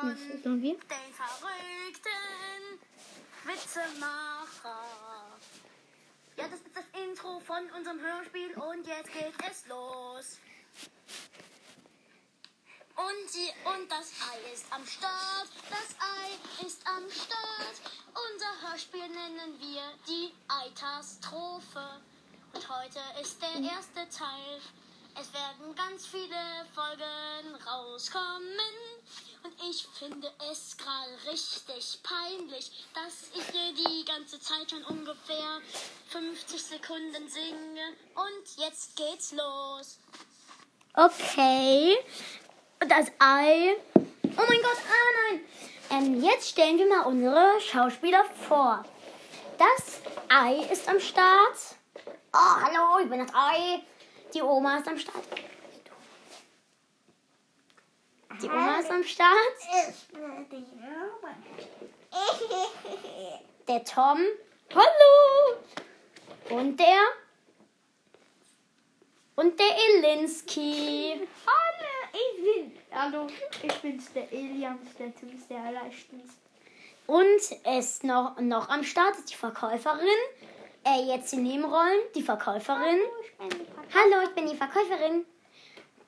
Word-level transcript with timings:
von 0.00 0.16
den 0.16 0.42
verrückten 0.42 1.54
Witzemacher. 3.44 4.82
Ja, 6.36 6.48
das 6.48 6.60
ist 6.60 6.76
das 6.76 6.84
Intro 7.00 7.38
von 7.40 7.70
unserem 7.76 8.00
Hörspiel 8.00 8.54
und 8.54 8.86
jetzt 8.86 9.12
geht 9.12 9.34
es 9.48 9.66
los. 9.66 10.38
Und, 12.96 13.34
die, 13.34 13.50
und 13.68 13.90
das 13.90 14.12
Ei 14.32 14.52
ist 14.52 14.66
am 14.70 14.86
Start, 14.86 15.48
das 15.68 15.96
Ei 15.98 16.66
ist 16.66 16.86
am 16.86 17.08
Start. 17.10 17.76
Unser 18.32 18.70
Hörspiel 18.70 19.08
nennen 19.08 19.60
wir 19.60 19.82
die 20.08 20.32
Eitastrophe. 20.48 22.00
Und 22.52 22.68
heute 22.68 23.00
ist 23.20 23.42
der 23.42 23.60
erste 23.60 24.08
Teil. 24.16 24.60
Es 25.20 25.32
werden 25.32 25.74
ganz 25.76 26.06
viele 26.06 26.66
Folgen 26.74 27.13
rauskommen. 27.74 28.74
Und 29.42 29.54
ich 29.68 29.86
finde 29.98 30.30
es 30.50 30.76
gerade 30.76 31.30
richtig 31.30 32.00
peinlich, 32.02 32.86
dass 32.94 33.28
ich 33.34 33.44
hier 33.52 33.74
die 33.74 34.04
ganze 34.04 34.40
Zeit 34.40 34.70
schon 34.70 34.82
ungefähr 34.84 35.60
50 36.08 36.62
Sekunden 36.62 37.28
singe. 37.28 37.92
Und 38.14 38.56
jetzt 38.56 38.96
geht's 38.96 39.32
los. 39.32 39.98
Okay. 40.94 41.96
Und 42.80 42.90
das 42.90 43.08
Ei. 43.18 43.76
Oh 43.94 44.44
mein 44.48 44.62
Gott, 44.62 44.78
ah 44.88 45.30
nein. 45.30 45.40
Ähm, 45.90 46.24
jetzt 46.24 46.48
stellen 46.48 46.78
wir 46.78 46.88
mal 46.88 47.06
unsere 47.06 47.60
Schauspieler 47.60 48.24
vor. 48.48 48.84
Das 49.58 50.00
Ei 50.28 50.66
ist 50.72 50.88
am 50.88 50.98
Start. 50.98 51.56
Oh, 52.32 52.60
hallo, 52.62 52.98
ich 53.02 53.10
bin 53.10 53.24
das 53.24 53.34
Ei. 53.34 53.82
Die 54.32 54.42
Oma 54.42 54.78
ist 54.78 54.88
am 54.88 54.98
Start. 54.98 55.24
Die 58.42 58.48
Oma 58.48 58.78
ist 58.80 58.90
am 58.90 59.04
Start. 59.04 59.30
Der 63.68 63.84
Tom. 63.84 64.18
Hallo. 64.74 65.56
Und 66.50 66.78
der. 66.78 67.00
Und 69.36 69.58
der 69.58 69.66
Elinski. 69.88 71.26
Hallo, 71.46 72.12
ich 72.12 72.44
bin, 72.44 72.78
hallo, 72.92 73.26
ich 73.62 73.74
bin's, 73.80 74.12
der 74.12 74.32
Elian, 74.32 74.78
der 74.98 75.14
Tim 75.14 75.36
ist 75.36 75.50
der 75.50 75.58
Erleichterns. 75.58 76.32
Und 77.06 77.24
es 77.36 77.50
ist 77.78 78.04
noch, 78.04 78.38
noch 78.40 78.68
am 78.68 78.84
Start 78.84 79.16
ist 79.16 79.30
die 79.30 79.34
Verkäuferin. 79.34 80.06
Äh, 80.84 81.02
jetzt 81.06 81.32
die 81.32 81.36
Nebenrollen. 81.36 82.00
Die 82.14 82.22
Verkäuferin. 82.22 83.00
Hallo, 83.38 84.22
ich 84.24 84.34
bin 84.34 84.46
die 84.48 84.56
Verkäuferin. 84.56 85.26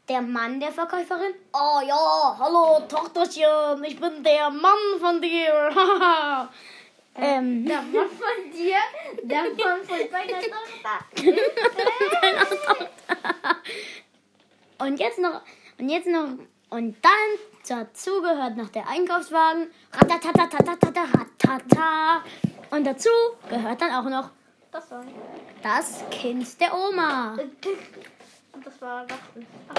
Der 0.09 0.23
Mann 0.23 0.61
der 0.61 0.71
Verkäuferin. 0.71 1.35
Oh 1.53 1.81
ja, 1.85 2.37
hallo 2.39 2.79
Tochterchen, 2.87 3.83
ich 3.83 3.99
bin 3.99 4.23
der 4.23 4.51
Mann 4.51 5.01
von 5.01 5.21
dir. 5.21 5.69
Haha. 5.75 6.49
ähm, 7.17 7.67
Der 7.67 7.83
Mann 7.83 8.09
von 8.09 8.53
dir, 8.53 8.77
der 9.25 9.43
Mann 9.43 9.83
von 9.85 9.99
deiner 10.13 10.41
Tochter. 10.43 11.05
und 14.79 15.01
jetzt 15.01 15.19
noch, 15.19 15.41
und 15.79 15.89
jetzt 15.89 16.07
noch, 16.07 16.29
und 16.71 16.97
dann 17.03 17.39
dazu 17.69 18.23
gehört 18.23 18.57
noch 18.57 18.69
der 18.69 18.89
Einkaufswagen. 18.89 19.73
Ratatatatatatatata. 19.93 22.23
Und 22.71 22.87
dazu 22.87 23.11
gehört 23.49 23.81
dann 23.81 23.93
auch 23.93 24.05
noch 24.09 24.31
das 24.71 24.89
Kind 26.11 26.61
der 26.61 26.73
Oma. 26.73 27.37
Das 28.79 28.83
war 28.83 29.07
das. 29.07 29.19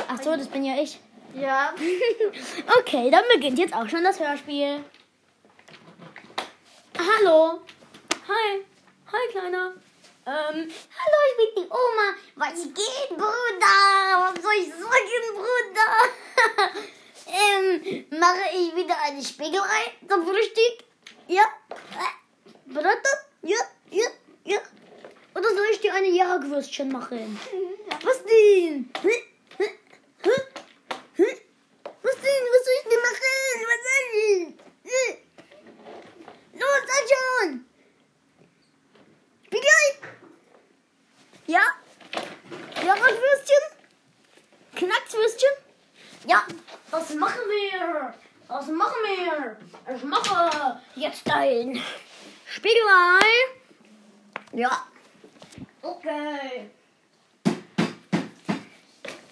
Ach 0.08 0.24
so, 0.24 0.36
das 0.36 0.48
bin 0.48 0.66
ja 0.66 0.82
ich. 0.82 1.00
Ja. 1.36 1.74
Okay, 2.80 3.12
dann 3.12 3.24
beginnt 3.32 3.60
jetzt 3.60 3.76
auch 3.76 3.88
schon 3.88 4.04
das 4.04 4.20
Hörspiel. 4.20 4.84
Hallo. 6.98 7.62
Hi. 8.28 8.66
Hi, 9.12 9.32
Kleiner. 9.32 9.74
Ähm, 10.26 10.72
hallo, 11.00 11.18
ich 11.30 11.38
bin 11.38 11.64
die 11.64 11.70
Oma. 11.70 12.16
Was 12.36 12.64
geht, 12.64 13.10
Bruder? 13.10 13.76
Was 14.20 14.42
soll 14.42 14.54
ich 14.60 14.70
sagen, 14.70 15.26
Bruder? 15.36 15.90
ähm, 17.28 18.20
mache 18.20 18.50
ich 18.56 18.76
wieder 18.76 18.96
eine 19.06 19.24
Spiegelei 19.24 19.92
zum 20.10 20.26
Frühstück? 20.26 20.86
Ja? 21.28 21.44
Äh, 21.70 22.74
Bruder? 22.74 22.96
Ja, 23.44 23.58
ja, 23.92 24.08
ja. 24.44 24.60
Oder 25.36 25.50
soll 25.50 25.68
ich 25.72 25.82
dir 25.82 25.94
eine 25.94 26.10
Jagdwürstchen 26.10 26.92
machen? 26.92 27.40
Was 27.44 27.77
Hä? 27.98 29.68
Hä? 31.18 31.26
Was? 32.04 32.16
Was 32.16 32.64
soll 32.66 32.78
ich 32.78 32.88
denn 32.90 33.02
machen? 33.02 33.58
Was 33.70 33.82
soll 33.86 34.06
ich? 34.14 34.48
Los, 36.60 36.82
sag 36.88 37.04
schon! 37.12 37.50
Spiegelei? 39.46 39.86
Ja? 41.48 41.64
Jagdwürstchen? 42.86 43.64
Knackswürstchen? 44.76 45.56
Ja, 46.28 46.44
das 46.92 47.14
machen 47.16 47.42
wir. 47.50 48.14
Das 48.48 48.68
machen 48.68 49.02
wir. 49.04 49.58
Ich 49.96 50.04
mache 50.04 50.82
jetzt 50.96 51.30
ein 51.32 51.82
Spiegelei. 52.46 53.28
Ja. 54.54 54.88
Okay. 55.82 56.70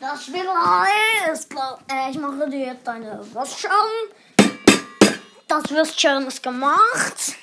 Das 0.07 0.23
Schwierige 0.25 1.31
ist, 1.33 1.49
glaub, 1.49 1.79
äh, 1.91 2.11
ich 2.11 2.19
mache 2.19 2.47
dir 2.47 2.67
jetzt 2.67 2.85
deine 2.85 3.19
Würstchen. 3.33 3.71
Das 5.47 5.71
Würstchen 5.71 6.27
ist 6.27 6.43
gemacht. 6.43 7.35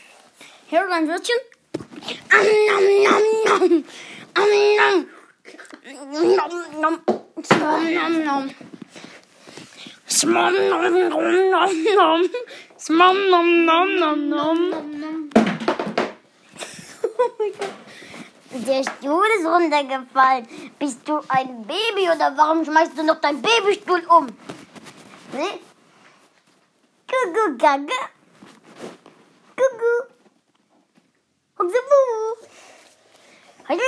Hier 0.68 0.86
dein 0.88 1.08
Würstchen. 1.08 1.40
Amnom, 2.30 2.84
nom, 3.04 3.24
nom. 3.48 3.84
Amnom. 4.38 5.06
Nom, 6.12 6.80
nom. 6.80 7.00
Smom, 7.42 7.82
nom, 7.94 8.24
nom. 8.24 8.50
Smom, 10.08 10.54
nom, 10.68 11.08
nom, 11.08 11.72
nom. 11.96 12.22
Smom, 12.78 13.16
nom, 13.28 13.64
nom, 13.64 13.98
nom, 13.98 14.28
nom. 14.30 15.30
Oh 17.18 18.58
Der 18.66 18.82
Stuhl 18.82 19.26
ist 19.38 19.46
runtergefallen. 19.46 20.46
Bist 20.82 21.08
du 21.08 21.20
ein 21.28 21.64
Baby 21.64 22.10
oder 22.12 22.36
warum 22.36 22.64
schmeißt 22.64 22.98
du 22.98 23.04
noch 23.04 23.20
deinen 23.20 23.40
Babystuhl 23.40 24.04
um? 24.08 24.26
Ne? 25.32 25.60
Gugu 27.06 27.56
gaga. 27.56 28.08
Gugu. 29.54 29.94
Hupsabu. 31.56 32.00
Hallo. 33.68 33.80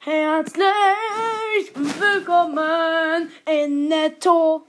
Herzlich 0.00 0.62
willkommen 1.74 3.32
in 3.46 3.88
Netto. 3.88 4.66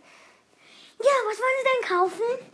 Ja, 1.02 1.16
was 1.28 1.38
wollen 1.38 1.58
Sie 1.60 1.68
denn 1.68 1.90
kaufen? 1.98 2.51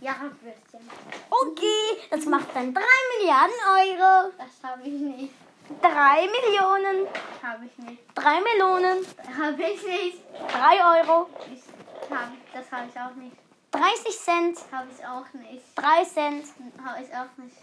Ein 0.00 0.04
Jagdwürstchen. 0.04 0.80
Okay, 1.28 2.08
das 2.10 2.24
macht 2.24 2.48
dann 2.54 2.72
3 2.72 2.80
Milliarden 3.18 3.54
Euro. 3.68 4.32
Das 4.38 4.70
habe 4.70 4.82
ich 4.82 5.00
nicht. 5.00 5.34
3 5.82 6.26
Millionen. 6.26 7.06
Habe 7.42 7.66
ich 7.66 7.78
nicht. 7.84 8.02
3 8.14 8.40
Millionen. 8.40 9.06
Habe 9.38 9.62
ich 9.62 9.82
nicht. 9.82 10.18
3 10.48 11.00
Euro. 11.00 11.28
Ich 11.52 11.62
hab, 12.10 12.30
das 12.52 12.72
habe 12.72 12.88
ich 12.88 12.98
auch 12.98 13.14
nicht. 13.14 13.36
30 13.72 14.18
Cent. 14.18 14.58
Habe 14.72 14.88
ich 14.96 15.06
auch 15.06 15.32
nicht. 15.34 15.62
3 15.76 16.04
Cent. 16.04 16.46
Habe 16.82 17.02
ich 17.02 17.14
auch 17.14 17.36
nicht. 17.36 17.56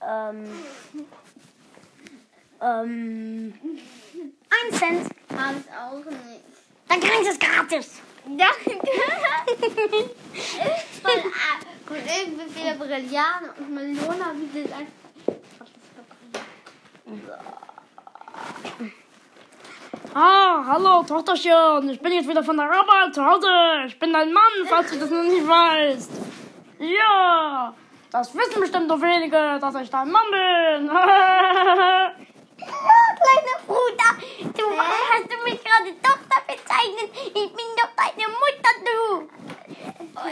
Ähm. 0.00 0.64
Ähm. 2.60 3.54
1 4.70 4.78
Cent. 4.78 5.10
Habe 5.36 5.56
ich 5.58 5.72
auch 5.72 6.04
nicht. 6.04 6.44
Dann 6.88 7.00
kriegen 7.00 7.24
Sie 7.24 7.30
es 7.30 7.38
gratis. 7.38 8.00
Danke. 8.24 8.80
Voll, 11.02 11.22
ah, 11.26 11.58
Guck, 11.86 11.96
wie 11.96 12.50
viele 12.52 12.74
Brillanten 12.74 13.78
und 13.78 14.24
habe 14.24 14.38
ich 14.44 14.52
gesagt. 14.62 14.92
Ah, 20.14 20.64
hallo, 20.66 21.02
Tochterchen. 21.02 21.88
Ich 21.90 22.00
bin 22.00 22.12
jetzt 22.12 22.28
wieder 22.28 22.44
von 22.44 22.56
der 22.56 22.70
Arbeit 22.70 23.14
zu 23.14 23.24
Hause. 23.24 23.48
Ich 23.86 23.98
bin 23.98 24.12
dein 24.12 24.32
Mann, 24.32 24.42
falls 24.66 24.90
du 24.90 24.98
das 24.98 25.10
noch 25.10 25.22
nicht 25.22 25.46
weißt. 25.46 26.10
Ja, 26.78 27.74
das 28.10 28.34
wissen 28.34 28.60
bestimmt 28.60 28.88
noch 28.88 29.00
wenige, 29.00 29.58
dass 29.58 29.74
ich 29.76 29.90
dein 29.90 30.10
Mann 30.10 30.30
bin. 30.30 30.90
Hallo, 32.62 33.06
kleiner 33.22 33.58
Bruder. 33.66 34.10
Du 34.56 34.64
hast 34.78 35.24
du 35.24 35.36
mich 35.44 35.64
gerade 35.64 35.90
Tochter 36.02 36.42
bezeichnet. 36.46 37.10
Ich 37.26 37.52
bin 37.52 37.66
doch 37.76 37.90
deine 37.96 38.28
Mutter, 38.28 38.72
du. 38.84 39.28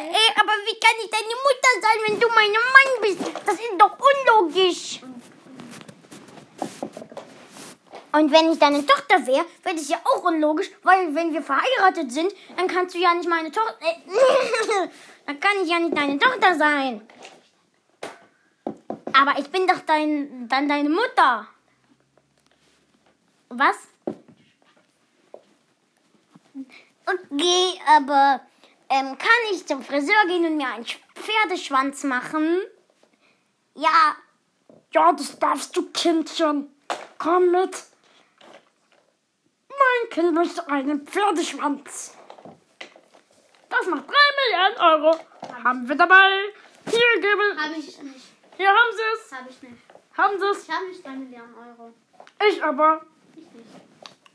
Ey, 0.01 0.33
aber 0.41 0.53
wie 0.65 0.79
kann 0.81 0.97
ich 1.05 1.11
deine 1.11 1.35
Mutter 1.47 1.73
sein, 1.83 1.99
wenn 2.07 2.21
du 2.21 2.29
mein 2.29 2.53
Mann 2.53 3.01
bist? 3.03 3.47
Das 3.47 3.55
ist 3.55 3.73
doch 3.79 3.97
unlogisch. 3.99 5.01
Und 8.13 8.33
wenn 8.33 8.53
ich 8.53 8.59
deine 8.59 8.85
Tochter 8.85 9.25
wäre, 9.27 9.45
wäre 9.63 9.77
das 9.77 9.89
ja 9.89 9.99
auch 10.03 10.25
unlogisch, 10.25 10.71
weil 10.83 11.15
wenn 11.15 11.33
wir 11.33 11.43
verheiratet 11.43 12.11
sind, 12.11 12.33
dann 12.57 12.67
kannst 12.67 12.95
du 12.95 12.99
ja 12.99 13.15
nicht 13.15 13.29
meine 13.29 13.53
Tochter. 13.53 13.77
Äh, 13.81 14.89
dann 15.27 15.39
kann 15.39 15.53
ich 15.63 15.71
ja 15.71 15.79
nicht 15.79 15.97
deine 15.97 16.19
Tochter 16.19 16.57
sein. 16.57 17.07
Aber 19.13 19.39
ich 19.39 19.51
bin 19.51 19.67
doch 19.67 19.81
dein, 19.87 20.49
dann 20.49 20.69
deine 20.69 20.89
Mutter. 20.89 21.47
Was? 23.51 23.77
Okay, 27.07 27.81
aber 27.87 28.41
ähm, 28.91 29.17
kann 29.17 29.29
ich 29.53 29.67
zum 29.67 29.83
Friseur 29.83 30.27
gehen 30.27 30.45
und 30.45 30.57
mir 30.57 30.67
einen 30.67 30.85
Pferdeschwanz 31.15 32.03
machen? 32.05 32.61
Ja. 33.75 34.17
Ja, 34.93 35.13
das 35.13 35.39
darfst 35.39 35.77
du, 35.77 35.91
Kindchen. 35.93 36.75
Komm 37.19 37.53
mit. 37.53 37.85
Mein 39.69 40.11
Kind 40.11 40.35
möchte 40.35 40.67
einen 40.69 41.07
Pferdeschwanz. 41.07 42.17
Das 43.69 43.87
macht 43.87 44.09
3 44.09 44.15
Milliarden 44.43 44.81
Euro. 44.81 45.21
Haben 45.65 45.89
wir 45.89 45.97
dabei. 45.97 46.53
Hier 46.87 47.21
geben. 47.21 47.63
Habe 47.63 47.75
ich 47.75 48.03
nicht. 48.03 48.27
Hier 48.57 48.69
haben 48.69 48.93
sie 48.93 49.03
es. 49.15 49.33
Habe 49.33 49.51
ich 49.51 49.63
nicht. 49.63 49.83
Haben 50.17 50.39
sie 50.39 50.47
es. 50.47 50.65
Ich 50.65 50.75
habe 50.75 50.89
nicht 50.89 51.07
3 51.07 51.11
Milliarden 51.11 51.55
Euro. 51.55 51.95
Ich 52.49 52.63
aber. 52.63 53.07
Ich 53.37 53.53
nicht. 53.53 53.69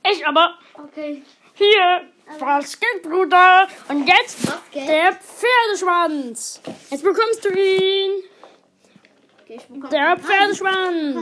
Ich 0.09 0.25
aber. 0.25 0.57
Okay. 0.73 1.23
Hier. 1.55 2.14
Was 2.39 2.79
geht, 2.79 3.03
Bruder? 3.03 3.67
Und 3.87 4.07
jetzt 4.07 4.37
der 4.73 5.13
Pferdeschwanz. 5.13 6.59
Jetzt 6.89 7.03
bekommst 7.03 7.45
du 7.45 7.49
ihn. 7.49 8.23
Okay, 9.43 9.59
Der. 9.91 10.17
Pferdeschwanz. 10.17 11.13